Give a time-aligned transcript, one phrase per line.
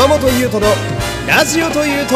[0.00, 0.72] 山本優斗の
[1.28, 2.14] ラジオというと。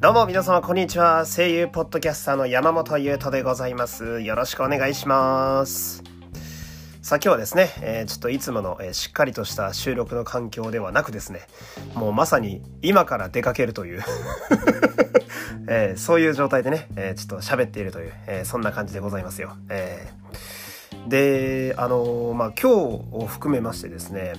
[0.00, 1.24] どうも皆様こんにちは。
[1.26, 4.20] 声優ポッドキャスターの山本優斗でございます。
[4.20, 6.09] よろしくお願いします。
[7.10, 11.40] さあ今日はですね、えー、ちょっといつもの、えー、しっかりとした収録の環境ではなくですね
[11.92, 14.02] もうまさに今から出かけるという
[15.66, 19.56] えー、そういう状態でね、えちょっと喋っているという、えそんな感じでございますよ。
[19.70, 20.08] え
[21.08, 22.74] で、あのまあ今日
[23.10, 24.34] を含めましてですね、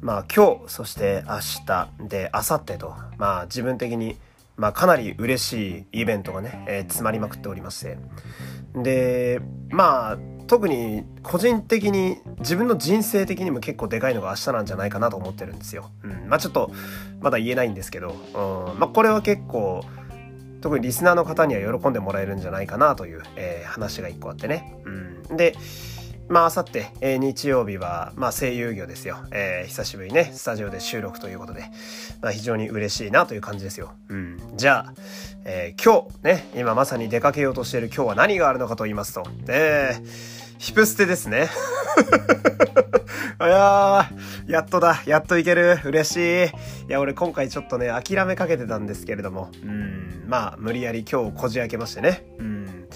[0.00, 4.18] まあ今日、そして明日で明後日と、まあ自分的に、
[4.56, 7.98] まあかなり嬉しいイベントがね、え詰まりまくっておりまして。
[8.74, 10.18] で、まあ
[10.50, 15.92] 特に個人的に自分の人生的にも結構でかいのが明日なんじゃないかなと思ってるんですよ。
[16.02, 16.72] うん、まあちょっと
[17.20, 19.84] まだ言えないんですけど、うん、まあこれは結構
[20.60, 24.74] 特にリスナーの方には喜んでもらえるんじゃないかなという、えー、話が一個あってね。
[25.30, 25.54] うん、で、
[26.30, 29.18] まあ、あさって、えー、日曜日は、まあ、声優業ですよ。
[29.32, 31.64] えー、久しぶりね、スタジオで収録ということで、
[32.22, 33.92] まあ、非常に嬉しいなという感じですよ。
[34.08, 34.38] うん。
[34.54, 34.94] じゃあ、
[35.44, 41.48] えー、今日、ね、今まさに出かけようとしている今日は何があるのかと言いますと、えー、ヒプステですね。
[43.40, 45.02] いやー、やっとだ。
[45.06, 45.80] やっといける。
[45.86, 46.48] 嬉しい。
[46.48, 46.50] い
[46.88, 52.26] や、俺今回ちょっとね、諦めかけてたんですけれども、うん、まあ、無理やり今日こじ開けましてね。
[52.38, 52.88] うん。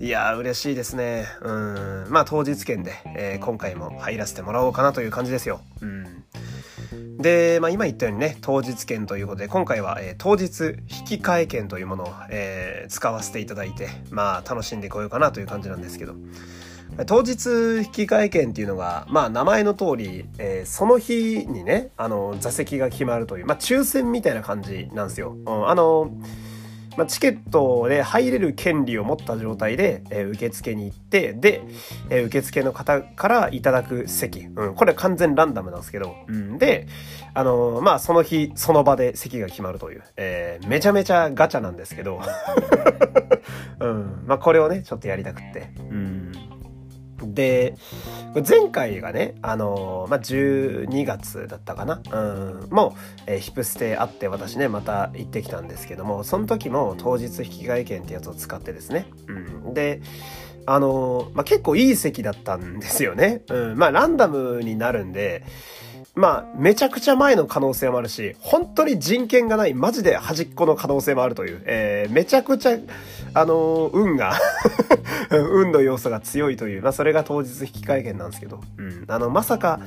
[0.00, 1.26] いや、嬉しいですね。
[1.42, 2.06] うん。
[2.08, 5.60] まあ、当日券で、えー、今回も入らせてもらおうかなという感じですよ。
[5.82, 6.24] うん。
[7.18, 10.78] で、まあ、今言ったようにね、当日券ということで、今回は、えー、当日
[11.10, 16.14] 引換券というものを、えー、使わせていただいて、まあ、楽しんでこようかなという感じなんですけど、
[17.06, 17.46] 当日
[17.86, 25.36] 引換券っていうのが、まあ名前の通り、えー、その日にね、あの、座席が決まるという、まあ抽選みたいな感じなんですよ。
[25.46, 26.10] うん、あの、
[26.96, 31.62] まあ、チケットで入れる権利を持った状態で、えー、受付に行って、で、
[32.10, 34.40] えー、受付の方からいただく席。
[34.40, 36.86] うん、これは完全ランダムなんですけど、うん、で、
[37.34, 42.20] あのー、まあ、その日、その場で席が決まるという、えー、めちゃめちゃガチャなんですけど、
[43.80, 46.51] うん、まあ、これをね、ちょっとやりたくって、うん。
[47.34, 47.76] で、
[48.48, 59.06] 前回がね、あのー、まあ、12月だったかなうん、もう、えー、ヒプステあって私ね、また行ってきたんですけども、その時も当日引き換え券ってやつを使ってですね。
[59.28, 59.74] うん。
[59.74, 60.00] で、
[60.66, 63.42] あのー、まあ、結構いい席だったんですよね。
[63.48, 63.78] うん。
[63.78, 65.44] まあ、ランダムになるんで、
[66.14, 72.76] まあ、めちゃくちゃ前の可能性もあるし、本当に人権がない、マジで端っこの可能性もあるという、えー、めちゃくちゃ、
[73.34, 74.38] あのー、運が
[75.30, 79.04] 運の要素が強いという、まあ、それが当日引き換え券なんですけど、うん。
[79.08, 79.80] あの、まさか、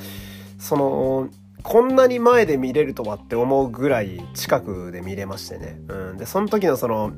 [0.60, 1.30] その、
[1.64, 5.80] こんなに前で見れるとはって思うぐらい近くで見れましてね。
[5.88, 6.18] うん。
[6.18, 7.14] で、その時のその、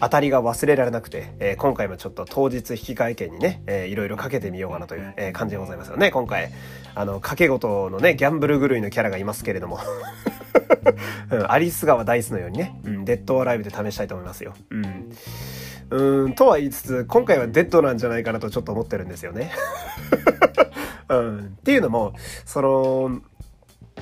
[0.00, 6.10] 当たりが忘れられなくて、えー、今回もちょっと当日引き換え券にね、えー、いろいろかけてみようかなという、えー、感じでございますよね。
[6.10, 6.50] 今回、
[6.96, 9.78] あの、掛け事のね、ギャンブル狂いのキャラがいますけれども。
[11.30, 14.54] うん、アリス川ダイスのようにね、うん、デッドアライブで試したいと思いますよ。
[14.70, 15.12] うん。
[15.92, 19.52] うん、とは言いつつ、今回はデッドなんじゃないかなとちょっと思ってるんですよね。
[21.10, 22.14] うん、っていうのも、
[22.46, 23.20] その、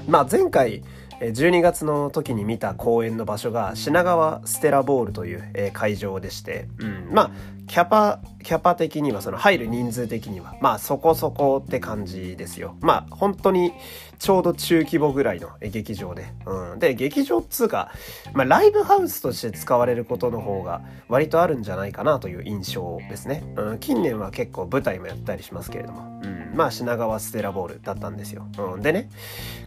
[0.08, 0.84] まあ前回、
[1.20, 7.30] 12月の時に見た公演の場所が品川ステラボールという、会場でして、うん、まあ
[7.70, 10.56] キャパキャパ的にはその入る人数的には。
[10.60, 12.74] まあそこそこって感じですよ。
[12.80, 13.72] まあ本当に
[14.18, 17.92] ちょうど中規模ぐらいの劇場で、うん、で劇場っつうか、
[18.32, 29.08] まあ、ライブハウスとして使われることの方が割とあるんじゃないかなという印象ですね、うん、近年は結構舞台もやったりしますけれども、うん、まあ品川ステラボールだったんですよ、うん、でね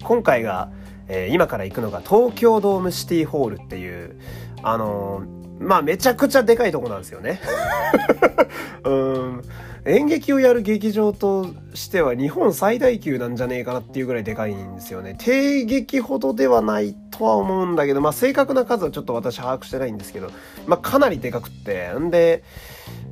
[0.03, 0.69] 今回が
[1.07, 4.17] えー、今から行くのが東京ドームシティホールっていう、
[4.61, 7.39] あのー、まあめちゃくちゃでかいとこなんですよね。
[8.83, 9.41] うん。
[9.85, 15.15] 演劇をやる劇場としては日本最大級なんじゃねえかなっていうぐらいでかいんですよね。
[15.19, 20.31] 低劇ほどではないとは思うんだけど、まあ正確な数はちょっと私把握してないんですけど、
[20.67, 21.91] まあかなりでかくって。
[21.99, 22.43] んで、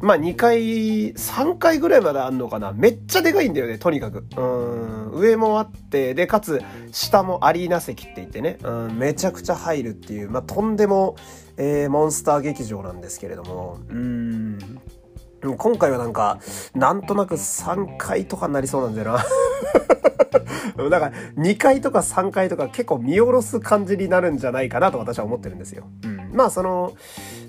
[0.01, 4.25] まあ2階、3階ぐらいまであんのかなめっちゃでかいんだよね、とにかく。
[4.38, 6.62] うん、上もあって、で、かつ、
[6.92, 11.15] 下もアリーナ席って言ってね、うん、めちゃくちゃ入るっていう、まあとんでも、
[11.57, 14.59] えー、モンスター劇場なんですけれども、うん、
[15.57, 16.39] 今回はなんか、
[16.75, 19.25] なんとなく3階とかになりそうなんだよな。
[20.89, 25.88] だから、2階とか3階とか結構見下ろす感じになるんじゃないかなと私は思ってるんですよ。
[26.03, 26.20] うん。
[26.33, 26.94] まあ、その、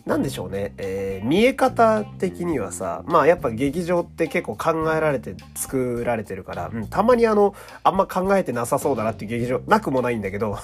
[0.05, 0.75] なんでしょうね。
[0.79, 10.59] えー、見え方的にはさ、まあやっぱ劇場って結構考えられて作られてるから、うん、たまにあの、あんま考えてなさそうだなっていう劇場、なくもないんだけど、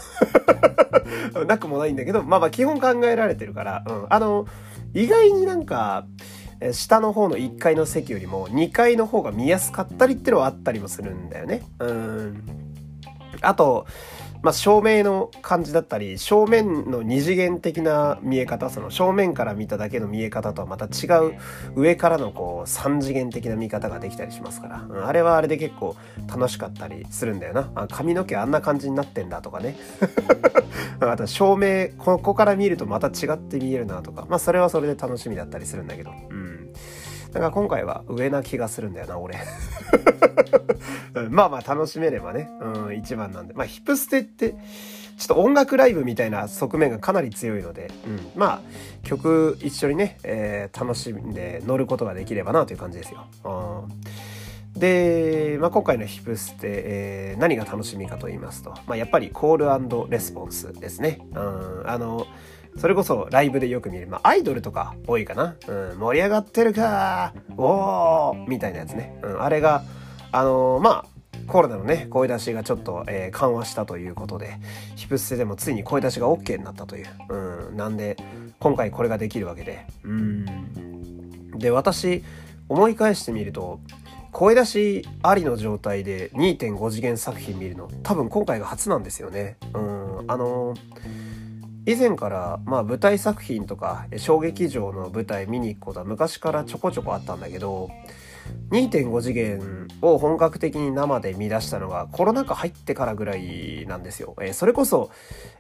[1.47, 4.07] なくもないんだけど、まあまあ基本考えられてるから、うん。
[4.09, 4.47] あの、
[4.93, 6.07] 意外になんか、
[6.61, 11.63] え下の方の1階の席よりも2階の方が見やすかったりってのはあったりもするんだよね。
[11.79, 12.43] うん。
[13.41, 13.87] あと、
[14.43, 21.35] まあ、照明の感じだったり正面の二次元的な見え方その正面から見ただけの見え方とはまた違う
[21.75, 25.97] 上からのこう三次元的な見方ができたりしますから、うん、あれはあれで結構
[26.29, 27.71] 楽しかったりするんだよな。
[27.75, 29.77] あ髪の毛あんな感じになってんだとかね。
[31.01, 34.27] あと照明ここから見るとまた違って見えるなとか。
[34.29, 36.11] まあそれはそれで楽しみだったりするんだけど。
[36.31, 36.73] うん。
[37.33, 39.37] だか今回は上な気がするんだよな俺
[41.31, 43.55] まあまあ楽しめればね、うん、一番なんで。
[43.55, 44.55] まあヒップステって、
[45.19, 48.61] ちょっと音楽ライブみたいな側面がかなり強いので、うん、まあ
[49.03, 53.27] 曲一緒にね、えー、楽しんで乗ることができればなという感じですよ。
[54.75, 61.21] うん、で、まあ、今回のヒプステ、えー、何が楽しみかと言いますと、まあ、やっぱりコールレスポンスですね。
[61.33, 62.27] うん、あの、
[62.79, 65.57] それこそライブでよく見る、まあ、アイドルとか多いかな。
[65.67, 69.19] うん、盛り上がってるかおーみたいなやつね。
[69.23, 69.83] うん、あれが、
[70.31, 71.07] あのー、まあ、
[71.49, 74.61] コロナのね、声出しがちょっと、えー、緩和したということで、
[74.95, 77.07] ヒプステでもついに声出しが OK になったという。
[77.29, 78.17] うん、なんで、
[78.61, 79.85] 今回これができるわけで。
[80.05, 81.59] うん。
[81.59, 82.23] で、私、
[82.69, 83.81] 思い返してみると、
[84.31, 89.57] 声出しありの状態で2.5次元作品見るの、多分今回が初なんですよね。
[89.75, 91.28] うん、あのー
[91.87, 97.89] 以前から、まあ、舞台作品とか小劇場の舞台見に行くことは昔からちょこちょこあったんだけど
[98.71, 104.35] 2.5次元を本格的に生で見出したのがコロナ禍入ってからぐらいなんですよ。
[104.41, 105.11] えー、それこそ、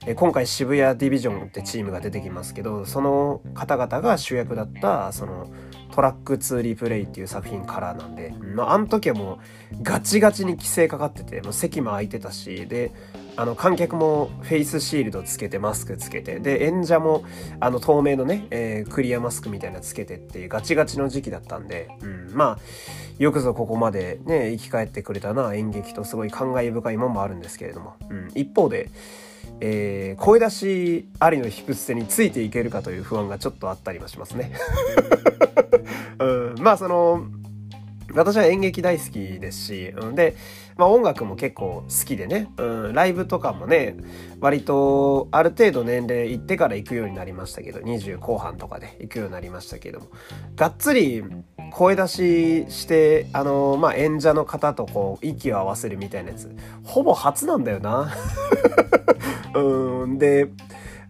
[0.06, 5.50] えー、今回渋谷ディビジョンってチームが出てきますけど、その方々が主役だったその
[5.92, 9.38] トラック2リプレイっていう作品からなんで、まあ、あの時はも
[9.72, 12.92] うガチガチに規制かかってて、もう席も空いてたし、で、
[13.38, 17.22] あの観客もフェイスシールドつけてマスクつけてで演者も
[17.60, 22.58] あの透明のね、えー、クリアマスクみたいなつけてっていうガチガチの時期だったんで、うん、まあ
[23.20, 28.90] よくぞここまでね生き返ってくれたな演劇とすごい感慨深いもんもあるんですけれども、うん、一方で
[29.60, 34.52] えー、声出しありのヒプステについていけるかという不安がちょっとあったりもしますね。
[36.20, 37.26] うん、まあその
[38.14, 40.34] 私は演劇大好きですし、うん、で、
[40.76, 43.96] まあ音楽も結構好きでね、うん、ライブとかもね、
[44.40, 50.06] 割とある程度年齢いってから行くようになりましたけど、20後半とかで行くようになりましたけども、
[50.56, 51.22] がっつり
[51.70, 56.54] 声出しして、あのまあ演者の方とこう息を合わせるみたいなやつ、
[56.84, 58.14] ほぼ初なんだよな。
[59.54, 60.48] うん、で、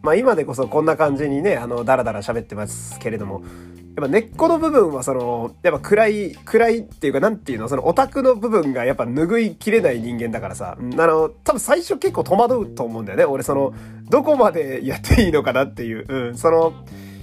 [0.03, 3.43] まあ今でこそこんな感じにね、あの、だらだら喋ってますけれども、
[3.99, 13.25] やっぱ根っこの部分はその、やっぱ暗い、暗いっていうかなんていうの、そのオタクの部分がやっぱ拭いきれない人間だからさ、あの、多分最初結構戸惑うと思うんだよね。
[13.25, 13.43] 俺。
[13.43, 13.75] その、
[14.09, 16.75] どこまでやっていいのかなっていう、うん、その、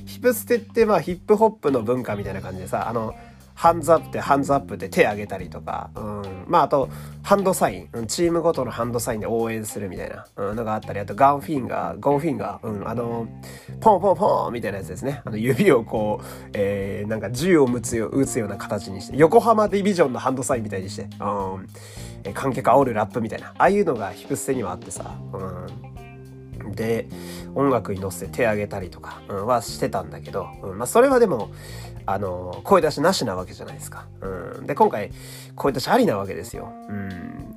[0.05, 3.15] ヒップステってまあヒップホップの文化みたいな感じでさ、あの、
[3.55, 6.89] ハンズアップでハンズアップで手挙げたりとか、うん、まああと、
[7.23, 13.27] ハンドサイン、チームごとのハンドサインで応援するみたいな、うん、のがあったり、あとガンフィンガー、ゴンフィンガー、うん、あの、
[13.79, 15.21] ポンポンポンみたいなやつですね。
[15.25, 21.67] あの指をこう、えー、なんか銃を撃つよ撃つような形にして、横浜ディビジョンのハンドサインみたいにして、うん、
[22.25, 25.67] え観客煽るラップみたいな、ああいうのがヒプステにはあってさ、うん、
[26.71, 27.07] で、
[27.53, 31.51] 音楽に乗せて手挙げたりとか、はしてたんだけど、うん、まあそれはでも、
[32.05, 34.07] あの、声出しなしなわけじゃないですか。
[34.21, 34.67] うん。
[34.67, 35.11] で、今回、
[35.55, 36.71] 声出しありなわけですよ。
[36.89, 37.55] うん。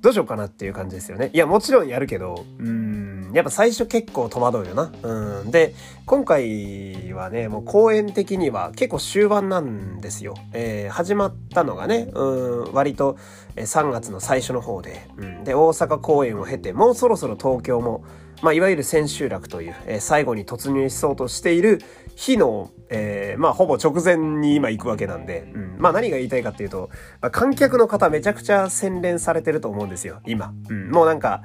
[0.00, 1.30] どうしようかなっていう感じですよね。
[1.32, 4.92] いや、もちろんやるけど、うん、やっぱ最初結構戸惑うよな。
[5.02, 5.50] うん。
[5.50, 5.74] で、
[6.06, 10.34] 今回はね、もう公演的には結構終盤なんですよ。
[10.52, 13.16] えー、始まったのがね、うん、割と
[13.56, 15.44] 3月の最初の方で、うん。
[15.44, 18.04] で、大阪公演を経て、もうそろそろ東京も、
[18.42, 21.80] まあ、いわゆる千秋楽という、えー、最後に突入しそうとしている
[22.14, 26.90] 日の、えー、まあ、ほぼ直前に今行くわけなんで、うん、まあ、何が言いたいかっていうと、
[27.20, 30.52] まあ、観客の方めちゃくちゃ洗練されてると思うんですよ、今。
[30.68, 31.42] うん、もうなんか、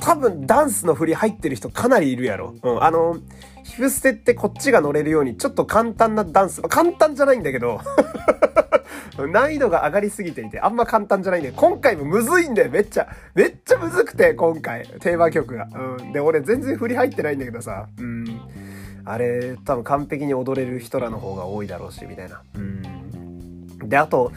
[0.00, 2.54] 多分ダンスの振り入ってる人かなりいるやろ。
[2.62, 3.16] うん、あの、
[3.64, 7.80] ヒフステってこっちが乗れるようにちょっと簡単なダンス、まあ、簡単じゃないんだけど
[9.26, 13.08] 難易度が上がりすぎていて、あんま簡単じゃないんで、今回もむずいんだよ、めっちゃ。
[13.34, 14.86] めっちゃむずくて、今回。
[15.00, 15.68] テーマ曲が。
[15.98, 16.12] うん。
[16.12, 17.88] で、俺全然振り入ってないんだけどさ。
[17.98, 18.40] うん。
[19.04, 22.42] あれ、多分完璧に踊れる人らの方が多いだろうし、みたいな。
[22.54, 23.88] うん。
[23.88, 24.32] で、あと、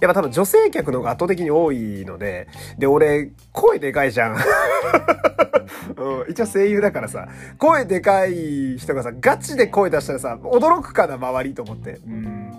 [0.00, 4.36] やっぱ多分女性客の方が圧倒的に多いので、で、俺、声でかいじゃん。
[5.96, 12.00] うん、一応声優だからさ、声でかい人がさ、ガチで声出したらさ、驚くかな、周りと思って。
[12.06, 12.52] うん。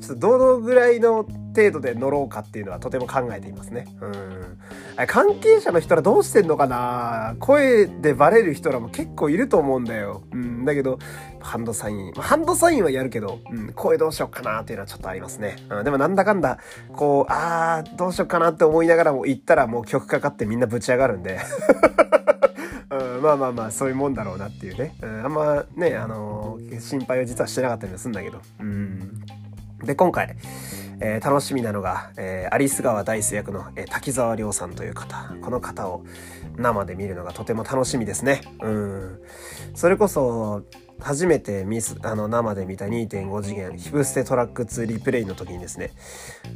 [0.00, 1.24] ちょっとどのぐらいの
[1.54, 3.86] 程度で乗ろうかっていうのはとても考えていますね。
[4.00, 5.06] うん。
[5.06, 7.36] 関係者の人らどうしてんのかな？
[7.40, 10.22] 声でバレる人らも結構いると思うんだよ。
[10.32, 10.64] うん。
[10.64, 10.98] だけど、
[11.40, 12.12] ハンドサイン。
[12.12, 15.56] ハンドサインはやるけど、うん、声どうしようかなっていうのはちょっとありますね。
[15.70, 16.58] うん、でもなんだかんだ、
[16.94, 21.38] こう、あー、どうしようかなって思いながらも行ったらもう曲かかってみんなぶち上がるんで。
[22.90, 24.94] うん、まあまあまあ、そういうもんだろうなっていうね。
[25.02, 28.40] うん、あんまね、あのー、心配は実はしてなかったりもするんだけど。
[28.60, 29.22] うん。
[29.86, 30.36] で、今回、
[31.00, 35.34] えー、楽しみなのが、えー、アリス川ダイス役の、えー、滝沢亮さんという方。
[35.42, 36.04] この方を
[36.56, 38.42] 生で見るのがとても楽しみですね。
[38.62, 39.20] うん。
[39.74, 40.62] それこそ、
[40.98, 45.92] 初めてミス、あの、生で見た2.5次元、ヒプステトラック2リプレイの時にですね、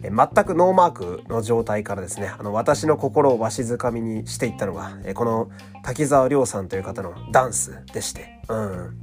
[0.02, 5.50] え全くノーマークの状態からですね、あの、私の心をわしづかみにしていったのが、えこの
[5.84, 9.00] 滝沢亮さんという方のダンスでして、うん。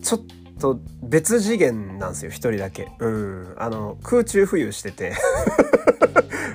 [0.00, 0.20] ちょっ
[0.64, 2.88] と別次元なんですよ、一人だけ。
[2.98, 3.54] うん。
[3.58, 5.12] あの、空中浮遊してて。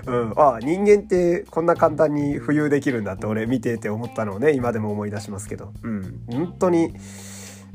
[0.08, 6.96] うん、ああ人間ってこんな簡単に浮遊できるんだって俺見てて思ったのをね今でも思い出しますけど、うん、本当に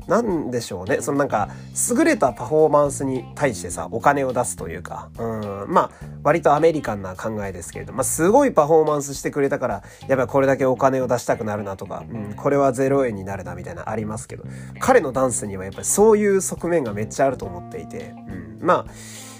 [0.07, 1.01] なんでしょうね。
[1.01, 1.49] そのなんか、
[1.91, 5.91] 優れたパフォーマンスに対してさ、お金を出すというか、うん、まあ、
[6.23, 14.43] 割とアメリカンな考えですけれど、まあ、すごいパフォーマンスしてくれたから、やっぱこれだけお金を出したくなるなとか、うん、これは0円になるなみたいなありますけど、
[14.79, 18.91] 彼のダンスにはやっぱりそういう側面がめっちゃあると思っていて、うん、まあ、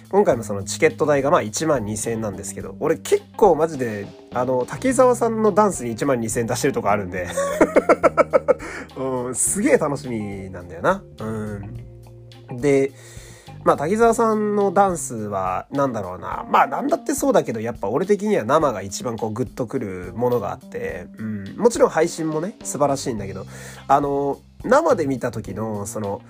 [0.10, 7.28] 今回もそのチケット代がまあ1万2000円なんですけど、俺結構マジで、あの、滝沢さんのダンスに1万2000円出してるとこあるんで
[8.98, 11.04] うん、すげえ楽しみなんだよな。
[11.20, 11.26] う
[12.54, 12.58] ん。
[12.58, 12.92] で、
[13.66, 16.46] まあ、滝沢さんのダンスは、なんだろうな。
[16.52, 21.56] まあ、なんだってそうだけど、やっぱ俺的には生が一番こう、グッとくるものがあって、うん。
[21.58, 23.48] もちろん配信もね、素晴らしいんだけど、
[23.88, 26.22] あの、生で見た時の、その、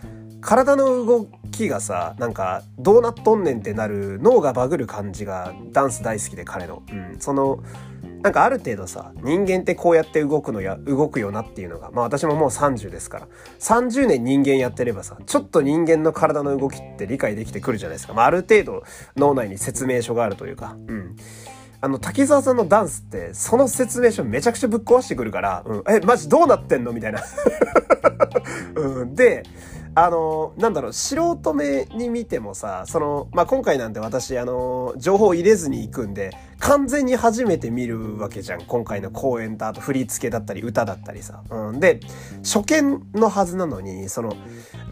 [0.46, 6.84] 体の動きがさ、なんか、どうなっとんねんってなる、脳がバグる感じが、ダンス大好きで彼の。
[6.88, 7.20] うん。
[7.20, 7.64] その、
[8.22, 13.28] なんかある程度さ、人間ってこうやって動くのや、動くよなっていうのが、まあ私ももう30ですから、
[13.60, 18.14] 30年人間やってればさ、ちょっと人間の体の動きって理解できてくるじゃないですか。
[18.14, 18.84] まあある程度
[19.18, 21.16] 脳内に説明書があるというか、うん。
[21.82, 26.94] あの、滝沢さんのダンスって、その説明書めちゃくちゃぶっ壊してくるから、うん、え、マジどうなってんの？
[26.94, 27.22] みたいな。
[28.76, 29.44] うん、で、
[29.98, 38.66] あの、なんだろう、素人目に見てもさ、その、まあ、今回なんて私、あの、情報入れずに行くんで、完全に初めて見るわけじゃん。
[38.66, 41.42] 今回の公演と、あと振り付けだったり、歌だったりさ。
[41.50, 41.80] うん。
[41.80, 42.02] で、
[42.44, 44.36] 初見のはずなのに、その、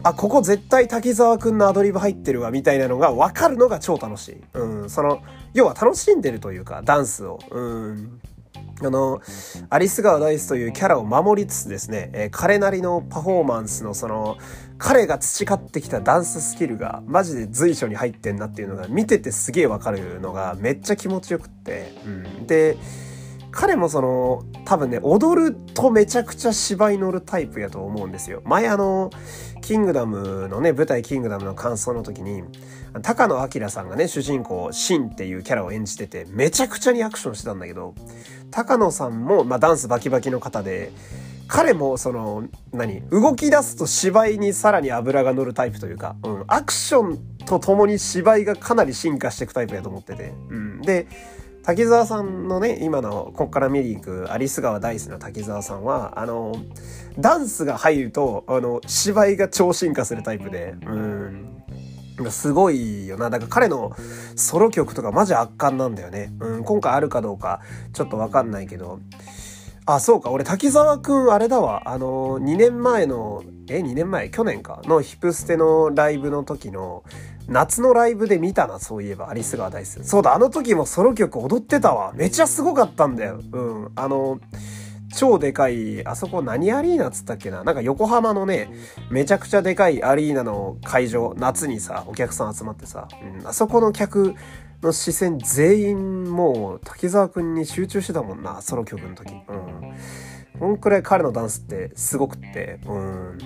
[0.02, 4.36] あ、ここ絶対滝沢くんのアドリブ入ってるわ、みたいなのが分かるのが超楽しい。
[4.54, 4.90] うん。
[4.90, 5.20] その、
[5.52, 7.38] 要は楽しんでるというか、ダンスを。
[7.50, 8.20] うん。
[8.82, 9.20] あの、
[9.70, 14.36] アリス川ダイスというキャラを守りつつですね、えー、彼なりのパフォーマンスのその、
[14.78, 22.46] 彼が培ってきたダンススキルがマジで随所に入ってんなっていうのが見ててすげえわかるのがめっちゃ気持ちよくって、うん。
[22.46, 22.76] で、
[23.54, 28.42] 彼もその、多分ね、踊るとめちゃくちゃ芝居乗るタイプやと思うんですよ。
[28.44, 29.10] 前あの、
[29.60, 32.42] キングダムのね、舞台キングダムの感想の時に、
[33.02, 37.94] 高野明さんがね、主人公、シンっていうキャラを演じてて、めちゃくちゃリアクションしてたんだけど、
[38.54, 40.92] 高野さんも、まあ、ダンスバキバキの方で、
[41.48, 50.80] 彼もその、何動き出すと芝居にさらに油が乗るタイプというか、うん、アクションと共に芝居がかなり進化していくタイプやと思ってて、うん。
[50.82, 51.08] で、
[51.64, 56.54] 滝沢さんのね、今の、こっから見に行く、アリス川ダイスの滝沢さんは、あの、
[57.18, 61.64] ダンスが入ると、あの、芝居が超進化するタイプで、うん。
[62.30, 63.30] すごいよな。
[63.30, 63.94] だから彼の
[64.36, 66.32] ソロ曲とかマジ圧巻なんだよね。
[66.40, 67.60] うん、今回あるかどうか
[67.92, 69.00] ちょっとわかんないけど。
[69.86, 70.30] あ、そうか。
[70.30, 71.90] 俺、滝沢くん、あれだわ。
[71.90, 74.30] あの、2年前の、え、2年前？
[74.30, 77.04] 去年かのヒプステのライブの時の、
[77.48, 80.02] 夏のライブで見たな、そういえば、アリス川ダイス。
[80.04, 82.12] そうだ、あの時もソロ曲踊ってたわ。
[82.14, 83.42] めちゃすごかったんだよ。
[83.52, 83.92] うん。
[83.94, 84.40] あの、
[85.16, 87.64] 超でかい、あそこ何アリーナっつったっけな？
[87.64, 88.68] なんか横浜のね、
[89.10, 93.08] めちゃくちゃでかいアリーナの会場、夏にさ、お客さん集まってさ、
[93.40, 94.34] うん、あそこの客
[94.82, 99.32] の視線全員もう滝沢くんに集中してたもんな、ソロ曲の時。
[99.32, 99.94] うん。
[100.58, 103.38] こんくらい彼のダンスってすごくって、うん。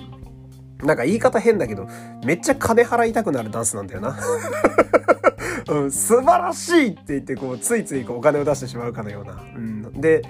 [0.83, 1.87] なんか言い方変だけど、
[2.23, 4.17] めっちゃ金払いたくなるダンスなんだよな。
[5.69, 9.33] うん、素晴らしいって言って、こう、ついついこうお金を出してしまうかのような。
[9.33, 10.23] うん、で、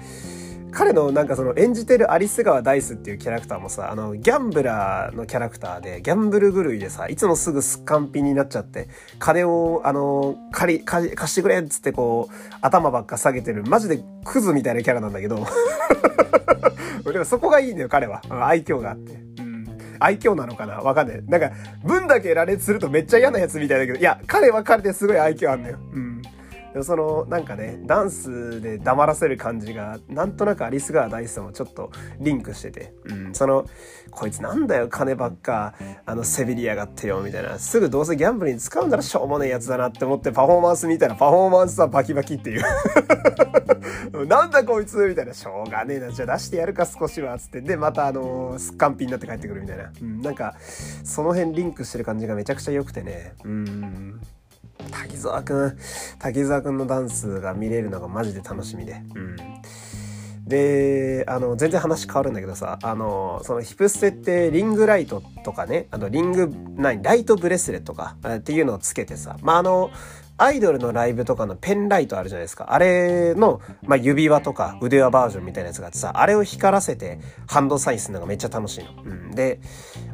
[0.72, 15.46] 彼のなんかその演じてるアリス川ダイスっていうキャラクターもさ、あの、ギャンブラーのキャラクターで、ギャンブル狂いでさ、いつもすぐスッカンピになっちゃって、金を、あの、借り、貸してくれっつってこう、頭ばっか下げてる、マジでクズみたいなキャラなんだけど、
[17.12, 18.22] でもそこがいいんだよ、彼は。
[18.30, 19.12] 愛嬌があって。
[19.40, 19.66] うん。
[19.98, 20.76] 愛嬌なのかな？
[20.78, 21.22] わかんない。
[21.26, 21.50] なんか、
[21.84, 25.78] 分だけ羅列するとめっちゃ嫌なやつみたいだけど、いや、彼は彼ですごい愛嬌あんだよ。
[25.92, 26.09] うん。
[26.72, 33.66] でもそのなんかねダンスで黙らせる感じがなんとなくアリス川大スもちょっとリンクしてて、うん、その
[34.10, 35.74] こいつなんだよ金ばっか
[36.06, 37.58] あのせびりやがってよみたいな。
[37.58, 42.62] すぐどうせギャンブルに使うならしょうもねえやつだなって思ってパフォーマンス見たらパフォーマンスはバキバキっていう。
[44.26, 46.10] なんだこいつみたいなしょうがねえな。
[46.10, 47.60] じゃあ出してやるか少しはつって。
[47.60, 50.54] でまたあのすっかんぴになって帰ってくるみたいな、うん、なんか
[51.04, 53.34] その辺リンクしてる感じがめちゃくちゃ良くてね。
[53.44, 54.20] うん。
[54.90, 55.78] 滝沢くん
[56.18, 59.02] 滝沢くんのダンスが見れるのがマジで楽しみで。
[59.14, 59.36] うん。
[60.46, 69.90] であの全然話変わるんだけどさあのそのヒプステってリングライトとかねあのリング何ライトブレスレットかっていうのをつけてさまああの
[70.40, 72.72] アイドルのライブとかのペンライトあるじゃないですか。
[72.72, 79.02] あれの、まあ、指輪とか腕輪バージョンみたいなやつがあってさ、あれを光らせてハンドサインするのがめっちゃ楽しいの。
[79.04, 79.60] うん、で、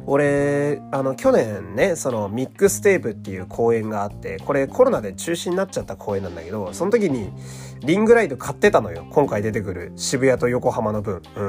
[0.05, 7.31] 俺、あの、去年ね、そのミックステープっていう公演があって、これコロナで中止になっちゃった公演なんだけど、その時に
[7.79, 9.07] リングライト買ってたのよ。
[9.11, 11.21] 今回出てくる渋谷と横浜の分。
[11.37, 11.43] う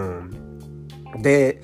[1.19, 1.23] ん。
[1.23, 1.63] で、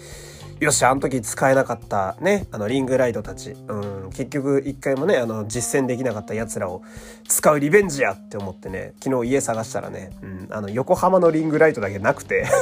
[0.64, 3.50] よし、あの時使えなかったね、あのリングライトたち。
[3.50, 6.82] うん、結局一回もね、あの実践できなかった奴らを
[7.28, 12.46] 使うリベンジやって思ってね、昨日家探したらね、うん、あの横浜のリングライトだけなくて。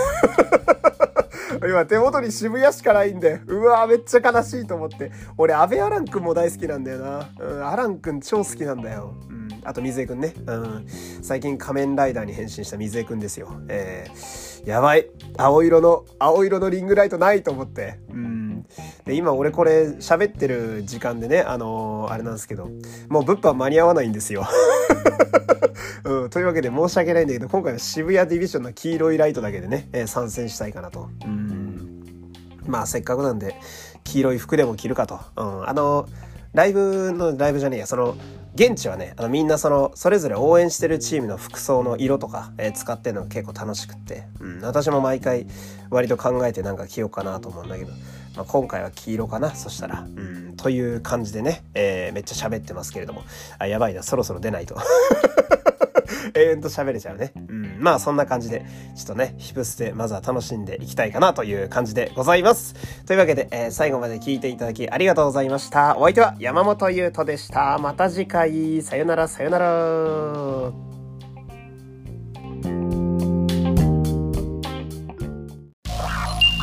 [1.65, 5.13] 今手元に渋谷しかないんで、うわめっちゃ悲しいと思って。
[5.37, 7.29] 俺、安倍アランくんも大好きなんだよな。
[7.39, 9.15] うん、アランくん超好きなんだよ。
[9.31, 10.35] うん、あと水江くんね。
[10.47, 10.87] うん、
[11.23, 13.49] 最近仮面ライダーに変身した水江くんですよ。
[13.69, 15.09] えーやばい。
[15.37, 17.99] 青色の青色のリングライトないと思って。
[18.11, 18.63] うん。
[19.05, 22.71] で今俺これ喋ってる時間でねあのー、あれなんですけど
[23.09, 24.47] もう物販間に合わないんですよ。
[26.05, 31.09] うん、というわけで申し訳ないんだけど今回は渋谷ディビジョンの黄色いライトだけでね、えー、参戦したいかなと。
[31.25, 32.33] うん。
[32.67, 33.57] まあせっかくなんで
[34.05, 36.07] 黄色い服でも着るかと、うん、あの
[36.53, 38.15] ライブのライブじゃねえやその
[38.55, 45.47] 現地はね、あのみんなその、それぞれ応援してるチームの服装の色とか、えー、使ってるのが結構楽しくって、うん、私も毎回
[45.89, 47.93] 割と考えてなんか着ようかなと思うんだけど、
[48.37, 53.25] まあ、今回は黄色かな、そしたら、うん、という感じでね、えー、めっちゃ喋ってますけれども、
[53.59, 54.77] あ、やばいな、そろそろ出ないと。
[56.35, 57.33] 永遠と喋れちゃうね。
[57.37, 57.62] うん。
[57.83, 58.65] まあそんな感じで、
[58.97, 62.75] ちょっとね、ヒプスでまずは楽しんでいきたいかなという感じでございます。
[63.07, 65.97] というわけで、えー、最後まで聞いていただきありがとうございました。
[65.99, 67.79] お相手は山本優斗でした。
[67.79, 70.93] また次回、さよならさよなら。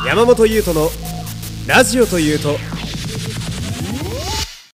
[0.06, 0.88] 山本優斗の
[1.68, 2.56] ラジオというと